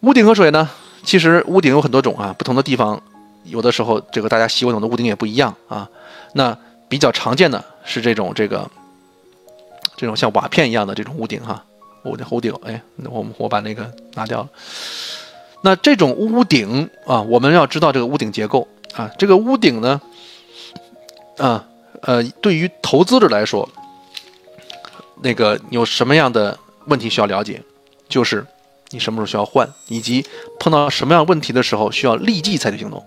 [0.00, 0.68] 屋顶和水呢，
[1.02, 3.00] 其实屋顶有很多种啊，不同的地方
[3.44, 5.88] 有的时候这个大家习惯用的屋顶也不一样啊。
[6.34, 6.56] 那
[6.88, 8.70] 比较常见的是这种这个
[9.96, 11.64] 这种像瓦片一样的这种屋顶哈，
[12.04, 14.48] 屋顶屋顶，哎，我我把那个拿掉了。
[15.62, 20.00] 那这种屋顶啊，我们要知道这个屋顶结构啊，这个屋顶呢，
[21.38, 21.66] 啊
[22.02, 23.68] 呃，对于投资者来说，
[25.20, 27.60] 那个有什么样的问题需要了解，
[28.08, 28.46] 就是
[28.90, 30.24] 你什么时候需要换，以及
[30.58, 33.04] 碰到什么样问题的时候需要立即采取行动。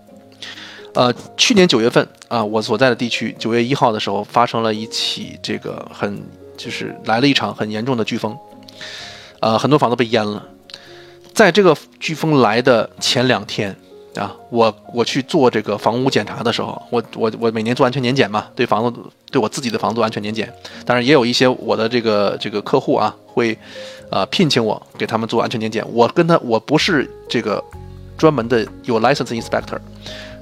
[0.94, 6.22] 呃，去年九月份啊，我所在的地区九月一号的时候发生了一起这个很
[6.56, 8.36] 就是来了一场很严重的飓风，
[9.40, 10.46] 呃，很多房子被淹了。
[11.32, 13.74] 在这个飓风来的前两天
[14.16, 20.52] 啊，我我去做这个房屋检查的时候，我我我每年做安全年检嘛，对房子对我自己的房子做安全年检，
[20.84, 23.56] 当然也有一些我的这个这个客户啊会，
[24.10, 27.62] 呃聘请我给他们做安全年检，我跟他我不是这个
[28.18, 29.78] 专门的有 license inspector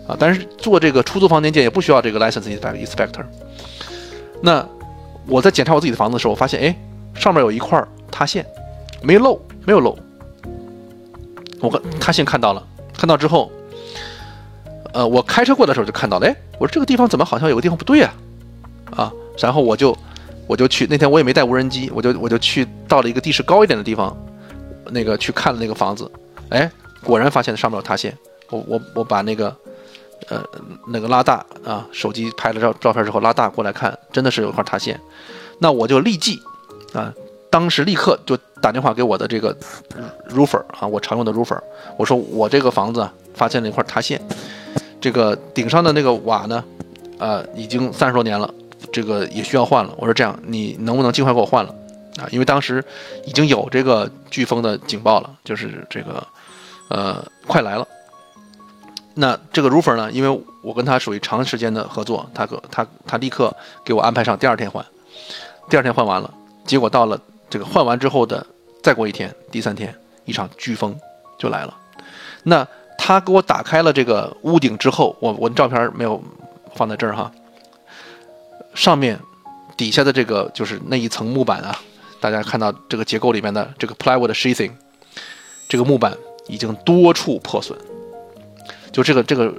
[0.08, 3.24] 啊，但是做这个出租房年检也不需要这个 license inspector。
[4.42, 4.66] 那
[5.28, 6.76] 我在检查我自己的房子的时候，我发现哎
[7.14, 8.44] 上面有一块塌陷，
[9.00, 9.96] 没漏没有漏。
[11.60, 13.52] 我跟他先看到了，看到之后，
[14.92, 18.12] 呃，我开车过的时候就看到了，哎，我说这个地方怎么好像有个地方不对呀，
[18.96, 19.96] 啊，然后我就
[20.46, 24.16] 我就去，那天我也没带无人机，我就我就去到了一个地势高一点的地方，
[24.90, 26.10] 那个去看了那个房子，
[26.48, 26.70] 哎，
[27.04, 28.16] 果然发现上面有塌陷，
[28.50, 29.56] 我我我把那个
[30.28, 30.42] 呃
[30.88, 34.98] 那个拉大啊，手机拍了照照片之后拉大过来看，真的是有一块塌陷，
[35.58, 36.40] 那我就立即
[36.92, 37.12] 啊。
[37.52, 39.52] 当时立刻就打电话给我的这个
[40.28, 41.58] roofer 啊，我常用的 roofer，
[41.96, 44.22] 我说我这个房子发现了一块塌陷，
[45.00, 46.62] 这个顶上的那个瓦呢，
[47.18, 48.52] 呃，已经三十多年了，
[48.92, 49.94] 这个也需要换了。
[49.96, 51.74] 我说这样，你能不能尽快给我换了
[52.18, 52.28] 啊？
[52.30, 52.84] 因为当时
[53.24, 56.26] 已经有这个飓风的警报了，就是这个
[56.88, 57.86] 呃快来了。
[59.14, 64.84] 那这个 roofer 呢，因为我跟他属于长时间的合作，他可他他立刻给我安排上第二天换，
[65.68, 66.32] 第二天换完了，
[66.64, 67.20] 结果到了。
[67.50, 68.46] 这个换完之后的，
[68.80, 69.92] 再过一天，第三天，
[70.24, 70.96] 一场飓风
[71.36, 71.76] 就来了。
[72.44, 72.64] 那
[73.02, 76.22] 他给我打开了这个屋顶之后，我我的照片没有
[76.74, 77.32] 放在这儿哈。
[78.74, 79.18] 上面
[79.74, 81.80] 底下的这个就是那一层木板啊，
[82.20, 84.70] 大家看到这个结构里面的这个 plywood sheathing，
[85.66, 86.14] 这个木板
[86.46, 87.74] 已经多处破损，
[88.92, 89.50] 就这个这个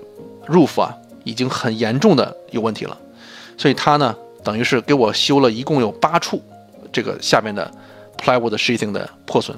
[0.46, 2.96] roof 啊，已经很严重的有问题了。
[3.58, 6.40] 所以他呢，等于是给我修了一共有八处。
[6.94, 7.70] 这个下面的
[8.24, 9.58] plywood sheathing 的破损，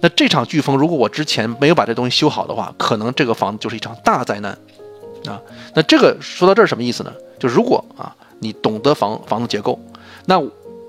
[0.00, 4.56] 那这场飓风如果我之前没有把这东西修好的话，可能这个房子就是一场大灾难
[5.26, 5.40] 啊。
[5.74, 7.12] 那这个说到这儿什么意思呢？
[7.38, 9.78] 就如果啊你懂得房房子结构，
[10.24, 10.40] 那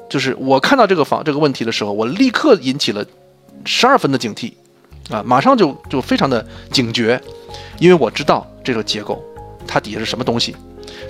[0.10, 3.06] 就是我看到这个房这个问题的时候，我立刻引起了
[3.66, 4.54] 十二分的警惕
[5.10, 7.22] 啊，马上就就非常的警觉，
[7.80, 9.22] 因为我知道这个结构
[9.66, 10.56] 它底下是什么东西，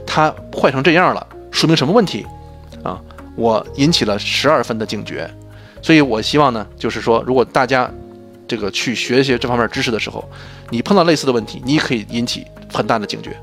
[0.05, 2.25] 它坏成这样了，说明什么问题
[2.83, 2.99] 啊？
[3.35, 5.29] 我引起了十二分的警觉，
[5.81, 7.89] 所以我希望呢，就是说，如果大家
[8.47, 10.23] 这个去学习这方面知识的时候，
[10.69, 13.37] 你碰到类似的问题，你也可以引起很大的警觉。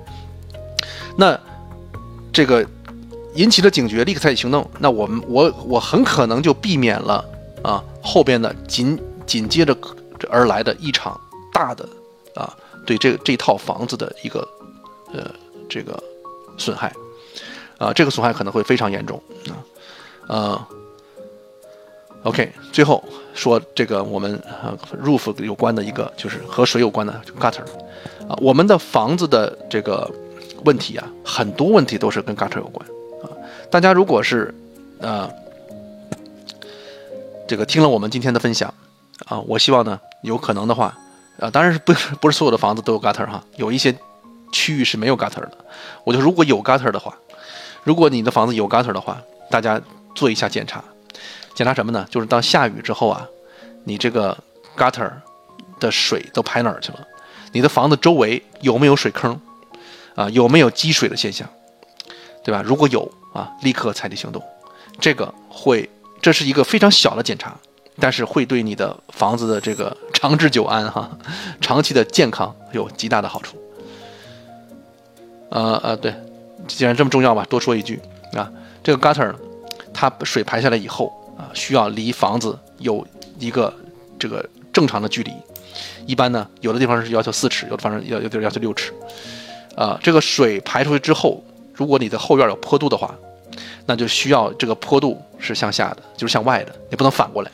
[1.17, 1.39] 那
[2.33, 2.67] 这个
[3.35, 7.25] 引起了警觉，立刻采取行动，那我们我我很可能就避免了
[7.63, 9.77] 啊后边的紧紧接着
[10.29, 11.19] 而来的一场
[11.53, 11.89] 大的
[12.35, 12.53] 啊
[12.85, 14.47] 对这这套房子的一个
[15.13, 15.31] 呃
[15.69, 16.03] 这个
[16.59, 16.93] 损害
[17.79, 19.57] 啊这个损害可能会非常严重啊。
[20.29, 20.67] 呃
[22.25, 23.03] ，OK，最后
[23.33, 27.63] 说这个我们呃 roof 有关的一个就是和水有关的 gutter
[28.29, 30.11] 啊，我们的房子的这个
[30.65, 32.87] 问题啊，很多问题都是跟 gutter 有关
[33.23, 33.31] 啊。
[33.71, 34.53] 大家如果是
[34.99, 35.31] 呃
[37.47, 38.73] 这个听了我们今天的分享
[39.27, 40.97] 啊，我希望呢有可能的话
[41.39, 43.95] 啊，当然是不 不是所有的房子都有 gutter 哈，有一些
[44.53, 45.53] 区域是没有 gutter 的。
[46.05, 47.17] 我就如果有 gutter 的话，
[47.83, 49.21] 如果你的房子有 gutter 的话，
[49.51, 49.81] 大家。
[50.15, 50.81] 做一下检查，
[51.55, 52.07] 检查什么呢？
[52.11, 53.27] 就是当下雨之后啊，
[53.85, 54.37] 你这个
[54.77, 55.11] gutter
[55.79, 57.07] 的水都排哪儿去了？
[57.53, 59.41] 你的房子周围有没有水坑？
[60.17, 61.49] 啊，有没有积水的现象？
[62.43, 62.63] 对吧？
[62.65, 64.43] 如果有啊，立刻采取行动。
[65.01, 65.89] 这个会，
[66.21, 67.55] 这是一个非常小的检查，
[67.99, 71.11] 但是会对你的房子的这个长治久安哈，
[71.61, 73.57] 长期的健康有极大的好处。
[75.51, 76.15] 呃呃，对，
[76.67, 78.01] 既然这么重要吧，多说一句
[78.33, 78.51] 啊，
[78.83, 79.33] 这个 gutter。
[79.97, 83.07] 它水排下来以后啊，需要离房子有
[83.39, 83.73] 一个
[84.19, 85.33] 这个正常的距离。
[86.07, 88.93] 一般呢，有的地方是要求四尺，有的方要有的要求六尺。
[89.77, 91.43] 啊，这个水排出去之后，
[91.73, 93.15] 如果你的后院有坡度的话，
[93.87, 97.51] 那就需要这个坡度是向下的，就是向外的，你不能反过来。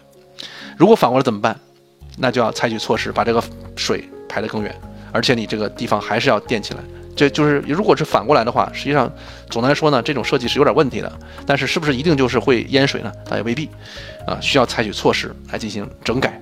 [0.76, 1.58] 如果反过来怎么办？
[2.18, 3.42] 那就要采取措施，把这个
[3.76, 4.78] 水排得更远，
[5.12, 6.80] 而且你这个地方还是要垫起来。
[7.20, 9.12] 这就是如果是反过来的话，实际上
[9.50, 11.12] 总的来说呢，这种设计是有点问题的。
[11.44, 13.12] 但是是不是一定就是会淹水呢？
[13.28, 13.68] 倒也未必，
[14.26, 16.38] 啊，需要采取措施来进行整改。